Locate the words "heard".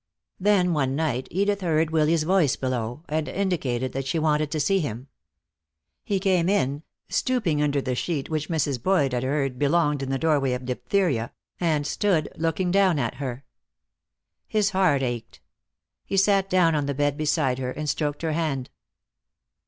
1.61-1.91, 9.21-9.59